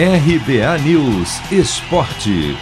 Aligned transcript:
RBA 0.00 0.78
News 0.84 1.40
Esporte. 1.50 2.56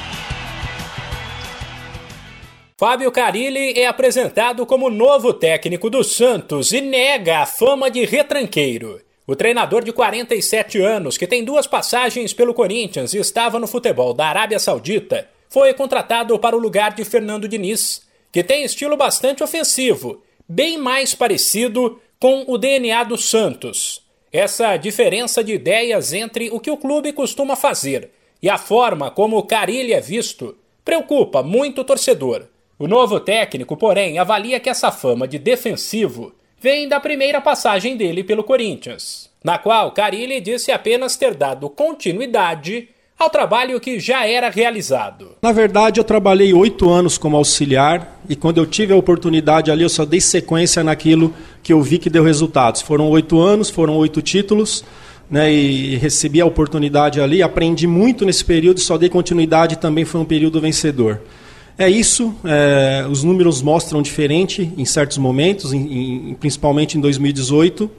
Fábio 2.79 3.12
Carilli 3.12 3.79
é 3.79 3.87
apresentado 3.87 4.64
como 4.64 4.89
novo 4.89 5.35
técnico 5.35 5.91
do 5.91 6.03
Santos 6.03 6.72
e 6.72 6.80
nega 6.80 7.41
a 7.41 7.45
fama 7.45 7.91
de 7.91 8.07
retranqueiro. 8.07 9.03
O 9.27 9.37
treinador 9.37 9.85
de 9.85 9.93
47 9.93 10.80
anos, 10.80 11.19
que 11.19 11.27
tem 11.27 11.45
duas 11.45 11.67
passagens 11.67 12.32
pelo 12.32 12.54
Corinthians 12.54 13.12
e 13.12 13.18
estava 13.18 13.59
no 13.59 13.66
futebol 13.66 14.14
da 14.14 14.29
Arábia 14.29 14.59
Saudita, 14.59 15.29
foi 15.50 15.75
contratado 15.75 16.39
para 16.39 16.57
o 16.57 16.59
lugar 16.59 16.95
de 16.95 17.05
Fernando 17.05 17.46
Diniz, 17.46 18.07
que 18.32 18.43
tem 18.43 18.64
estilo 18.64 18.96
bastante 18.96 19.45
ofensivo, 19.45 20.23
bem 20.48 20.79
mais 20.79 21.14
parecido 21.14 22.00
com 22.18 22.46
o 22.48 22.57
DNA 22.57 23.05
do 23.05 23.18
Santos. 23.18 24.05
Essa 24.32 24.77
diferença 24.77 25.43
de 25.43 25.54
ideias 25.54 26.12
entre 26.12 26.50
o 26.50 26.61
que 26.61 26.70
o 26.70 26.76
clube 26.76 27.12
costuma 27.12 27.56
fazer 27.56 28.11
e 28.43 28.48
a 28.48 28.58
forma 28.58 29.11
como 29.11 29.39
o 29.39 29.43
Carilli 29.43 29.93
é 29.93 30.00
visto 30.00 30.57
preocupa 30.84 31.43
muito 31.43 31.80
o 31.80 31.84
torcedor. 31.84 32.47
O 32.78 32.86
novo 32.86 33.19
técnico, 33.19 33.77
porém, 33.77 34.19
avalia 34.19 34.61
que 34.61 34.69
essa 34.69 34.92
fama 34.92 35.27
de 35.27 35.39
defensivo 35.39 36.34
vem 36.61 36.89
da 36.89 37.00
primeira 37.00 37.41
passagem 37.41 37.97
dele 37.97 38.22
pelo 38.22 38.44
Corinthians, 38.44 39.31
na 39.42 39.58
qual 39.58 39.92
Carilli 39.92 40.41
disse 40.41 40.70
apenas 40.70 41.17
ter 41.17 41.34
dado 41.34 41.70
continuidade 41.70 42.89
ao 43.19 43.30
trabalho 43.30 43.80
que 43.80 43.98
já 43.98 44.27
era 44.27 44.50
realizado. 44.50 45.30
Na 45.41 45.50
verdade, 45.50 45.98
eu 45.98 46.05
trabalhei 46.05 46.52
oito 46.52 46.91
anos 46.91 47.16
como 47.16 47.36
auxiliar 47.36 48.20
e 48.28 48.36
quando 48.36 48.58
eu 48.58 48.66
tive 48.66 48.92
a 48.92 48.97
oportunidade 48.97 49.70
ali, 49.70 49.83
eu 49.83 49.89
só 49.89 50.05
dei 50.05 50.20
sequência 50.20 50.84
naquilo 50.84 51.33
que 51.62 51.72
eu 51.72 51.80
vi 51.80 51.98
que 51.98 52.11
deu 52.11 52.22
resultados. 52.22 52.83
Foram 52.83 53.08
oito 53.08 53.41
anos, 53.41 53.70
foram 53.70 53.97
oito 53.97 54.20
títulos. 54.20 54.84
Né, 55.28 55.52
e 55.52 55.97
recebi 55.97 56.41
a 56.41 56.47
oportunidade 56.47 57.20
ali, 57.20 57.42
aprendi 57.42 57.84
muito 57.84 58.25
nesse 58.25 58.44
período 58.44 58.78
e 58.78 58.80
só 58.80 58.97
dei 58.97 59.08
continuidade 59.08 59.77
também 59.77 60.05
foi 60.05 60.20
um 60.20 60.25
período 60.25 60.61
vencedor. 60.61 61.20
É 61.77 61.91
isso, 61.91 62.33
é, 62.45 63.05
os 63.11 63.25
números 63.25 63.61
mostram 63.61 64.01
diferente 64.01 64.73
em 64.78 64.84
certos 64.84 65.19
momentos, 65.19 65.73
em, 65.73 66.30
em, 66.30 66.34
principalmente 66.34 66.97
em 66.97 67.01
2018. 67.01 67.91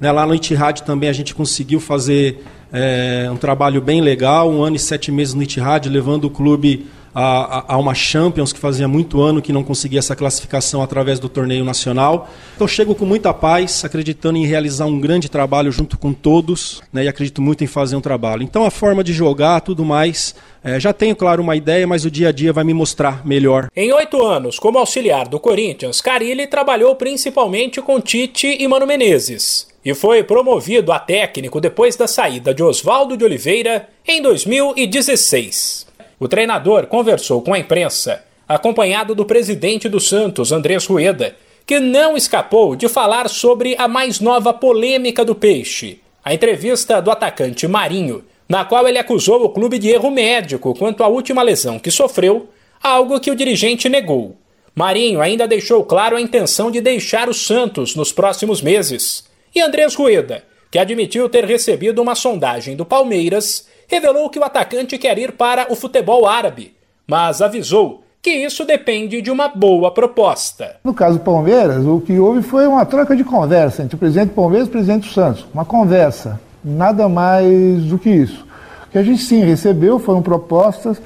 Né, 0.00 0.10
lá 0.10 0.26
no 0.26 0.34
Itihad 0.34 0.82
também 0.82 1.10
a 1.10 1.12
gente 1.12 1.34
conseguiu 1.34 1.78
fazer 1.78 2.42
é, 2.72 3.28
um 3.30 3.36
trabalho 3.36 3.82
bem 3.82 4.00
legal, 4.00 4.50
um 4.50 4.62
ano 4.62 4.76
e 4.76 4.78
sete 4.78 5.12
meses 5.12 5.34
no 5.34 5.42
Itihad, 5.42 5.88
levando 5.88 6.24
o 6.24 6.30
clube 6.30 6.86
a, 7.14 7.74
a, 7.74 7.76
uma 7.78 7.94
Champions 7.94 8.52
que 8.52 8.58
fazia 8.58 8.88
muito 8.88 9.20
ano 9.20 9.42
que 9.42 9.52
não 9.52 9.62
conseguia 9.62 9.98
essa 9.98 10.16
classificação 10.16 10.82
através 10.82 11.18
do 11.18 11.28
torneio 11.28 11.64
nacional. 11.64 12.28
Então 12.54 12.66
chego 12.66 12.94
com 12.94 13.04
muita 13.04 13.34
paz, 13.34 13.84
acreditando 13.84 14.38
em 14.38 14.46
realizar 14.46 14.86
um 14.86 14.98
grande 14.98 15.28
trabalho 15.28 15.70
junto 15.70 15.98
com 15.98 16.12
todos, 16.12 16.82
né, 16.92 17.04
e 17.04 17.08
acredito 17.08 17.42
muito 17.42 17.62
em 17.62 17.66
fazer 17.66 17.96
um 17.96 18.00
trabalho. 18.00 18.42
Então 18.42 18.64
a 18.64 18.70
forma 18.70 19.04
de 19.04 19.12
jogar, 19.12 19.60
tudo 19.60 19.84
mais, 19.84 20.34
é, 20.64 20.78
já 20.78 20.92
tenho, 20.92 21.16
claro, 21.16 21.42
uma 21.42 21.56
ideia, 21.56 21.86
mas 21.86 22.04
o 22.04 22.10
dia 22.10 22.28
a 22.28 22.32
dia 22.32 22.52
vai 22.52 22.64
me 22.64 22.72
mostrar 22.72 23.26
melhor. 23.26 23.68
Em 23.76 23.92
oito 23.92 24.24
anos, 24.24 24.58
como 24.58 24.78
auxiliar 24.78 25.28
do 25.28 25.40
Corinthians, 25.40 26.00
Carilli 26.00 26.46
trabalhou 26.46 26.94
principalmente 26.94 27.82
com 27.82 28.00
Tite 28.00 28.56
e 28.58 28.66
Mano 28.68 28.86
Menezes. 28.86 29.66
E 29.84 29.94
foi 29.94 30.22
promovido 30.22 30.92
a 30.92 30.98
técnico 31.00 31.60
depois 31.60 31.96
da 31.96 32.06
saída 32.06 32.54
de 32.54 32.62
Oswaldo 32.62 33.16
de 33.16 33.24
Oliveira 33.24 33.88
em 34.06 34.22
2016. 34.22 35.91
O 36.22 36.28
treinador 36.28 36.86
conversou 36.86 37.42
com 37.42 37.52
a 37.52 37.58
imprensa, 37.58 38.22
acompanhado 38.48 39.12
do 39.12 39.24
presidente 39.24 39.88
do 39.88 39.98
Santos, 39.98 40.52
Andrés 40.52 40.86
Rueda, 40.86 41.34
que 41.66 41.80
não 41.80 42.16
escapou 42.16 42.76
de 42.76 42.88
falar 42.88 43.28
sobre 43.28 43.74
a 43.76 43.88
mais 43.88 44.20
nova 44.20 44.54
polêmica 44.54 45.24
do 45.24 45.34
Peixe, 45.34 45.98
a 46.24 46.32
entrevista 46.32 47.02
do 47.02 47.10
atacante 47.10 47.66
Marinho, 47.66 48.24
na 48.48 48.64
qual 48.64 48.86
ele 48.86 49.00
acusou 49.00 49.42
o 49.42 49.48
clube 49.48 49.80
de 49.80 49.88
erro 49.88 50.12
médico 50.12 50.76
quanto 50.76 51.02
à 51.02 51.08
última 51.08 51.42
lesão 51.42 51.76
que 51.76 51.90
sofreu, 51.90 52.48
algo 52.80 53.18
que 53.18 53.32
o 53.32 53.34
dirigente 53.34 53.88
negou. 53.88 54.36
Marinho 54.76 55.20
ainda 55.20 55.48
deixou 55.48 55.84
claro 55.84 56.14
a 56.14 56.20
intenção 56.20 56.70
de 56.70 56.80
deixar 56.80 57.28
o 57.28 57.34
Santos 57.34 57.96
nos 57.96 58.12
próximos 58.12 58.62
meses. 58.62 59.24
E 59.52 59.60
Andrés 59.60 59.96
Rueda, 59.96 60.44
que 60.72 60.78
admitiu 60.78 61.28
ter 61.28 61.44
recebido 61.44 62.00
uma 62.00 62.14
sondagem 62.14 62.74
do 62.74 62.86
Palmeiras 62.86 63.66
revelou 63.86 64.30
que 64.30 64.38
o 64.38 64.42
atacante 64.42 64.96
quer 64.96 65.18
ir 65.18 65.32
para 65.32 65.70
o 65.70 65.76
futebol 65.76 66.26
árabe, 66.26 66.74
mas 67.06 67.42
avisou 67.42 68.02
que 68.22 68.30
isso 68.30 68.64
depende 68.64 69.20
de 69.20 69.30
uma 69.30 69.48
boa 69.48 69.90
proposta. 69.90 70.76
No 70.82 70.94
caso 70.94 71.18
do 71.18 71.24
Palmeiras, 71.24 71.84
o 71.84 72.00
que 72.00 72.18
houve 72.18 72.40
foi 72.40 72.66
uma 72.66 72.86
troca 72.86 73.14
de 73.14 73.22
conversa 73.22 73.82
entre 73.82 73.96
o 73.96 73.98
presidente 73.98 74.32
Palmeiras 74.32 74.66
e 74.66 74.70
o 74.70 74.72
presidente 74.72 75.12
Santos. 75.12 75.46
Uma 75.52 75.66
conversa, 75.66 76.40
nada 76.64 77.06
mais 77.06 77.82
do 77.82 77.98
que 77.98 78.08
isso. 78.08 78.46
O 78.86 78.92
que 78.92 78.96
a 78.96 79.02
gente 79.02 79.20
sim 79.20 79.44
recebeu 79.44 79.98
foram 79.98 80.22
propostas 80.22 81.02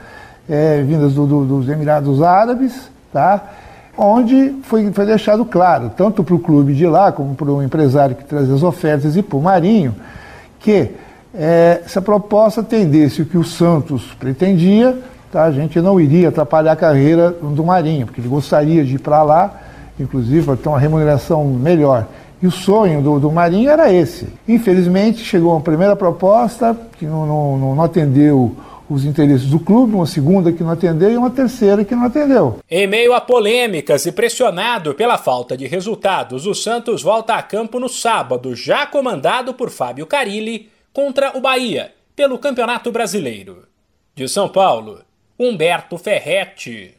é, 0.49 0.81
vindas 0.82 1.15
do, 1.15 1.26
do, 1.26 1.44
dos 1.44 1.69
Emirados 1.69 2.22
Árabes, 2.22 2.88
tá? 3.12 3.53
Onde 3.96 4.54
foi, 4.62 4.90
foi 4.92 5.06
deixado 5.06 5.44
claro, 5.44 5.90
tanto 5.96 6.22
para 6.22 6.34
o 6.34 6.38
clube 6.38 6.74
de 6.74 6.86
lá, 6.86 7.12
como 7.12 7.34
para 7.34 7.50
o 7.50 7.62
empresário 7.62 8.14
que 8.14 8.24
traz 8.24 8.50
as 8.50 8.62
ofertas 8.62 9.16
e 9.16 9.22
para 9.22 9.38
o 9.38 9.42
Marinho, 9.42 9.94
que 10.60 10.90
é, 11.34 11.82
se 11.86 11.98
a 11.98 12.02
proposta 12.02 12.60
atendesse 12.60 13.22
o 13.22 13.26
que 13.26 13.36
o 13.38 13.44
Santos 13.44 14.14
pretendia, 14.18 14.98
tá, 15.30 15.44
a 15.44 15.52
gente 15.52 15.80
não 15.80 16.00
iria 16.00 16.28
atrapalhar 16.28 16.72
a 16.72 16.76
carreira 16.76 17.30
do 17.30 17.64
Marinho, 17.64 18.06
porque 18.06 18.20
ele 18.20 18.28
gostaria 18.28 18.84
de 18.84 18.96
ir 18.96 18.98
para 18.98 19.22
lá, 19.22 19.60
inclusive 19.98 20.44
para 20.44 20.56
ter 20.56 20.68
uma 20.68 20.78
remuneração 20.78 21.44
melhor. 21.44 22.06
E 22.40 22.46
o 22.46 22.50
sonho 22.50 23.00
do, 23.00 23.18
do 23.18 23.32
Marinho 23.32 23.70
era 23.70 23.90
esse. 23.90 24.28
Infelizmente, 24.46 25.24
chegou 25.24 25.52
uma 25.52 25.60
primeira 25.60 25.96
proposta 25.96 26.76
que 26.98 27.06
não, 27.06 27.26
não, 27.26 27.74
não 27.74 27.82
atendeu 27.82 28.54
os 28.88 29.04
interesses 29.04 29.48
do 29.48 29.58
clube, 29.58 29.94
uma 29.94 30.06
segunda 30.06 30.52
que 30.52 30.62
não 30.62 30.70
atendeu 30.70 31.10
e 31.10 31.16
uma 31.16 31.30
terceira 31.30 31.84
que 31.84 31.94
não 31.94 32.04
atendeu. 32.04 32.58
Em 32.70 32.86
meio 32.86 33.12
a 33.12 33.20
polêmicas 33.20 34.06
e 34.06 34.12
pressionado 34.12 34.94
pela 34.94 35.19
falta 35.19 35.56
de 35.56 35.66
resultados, 35.66 36.47
o 36.47 36.54
Santos 36.54 37.02
volta 37.02 37.34
a 37.34 37.42
campo 37.42 37.78
no 37.78 37.88
sábado, 37.88 38.54
já 38.54 38.86
comandado 38.86 39.54
por 39.54 39.70
Fábio 39.70 40.06
Carilli, 40.06 40.70
contra 40.92 41.36
o 41.36 41.41
Bahia 41.41 41.92
pelo 42.14 42.38
Campeonato 42.38 42.91
Brasileiro. 42.91 43.69
De 44.14 44.26
São 44.26 44.48
Paulo, 44.48 45.00
Humberto 45.38 45.98
Ferretti. 45.98 46.96